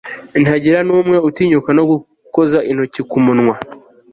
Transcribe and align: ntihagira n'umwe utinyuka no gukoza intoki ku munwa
ntihagira 0.39 0.79
n'umwe 0.87 1.17
utinyuka 1.29 1.69
no 1.77 1.83
gukoza 1.89 2.59
intoki 2.71 3.01
ku 3.09 3.17
munwa 3.25 3.55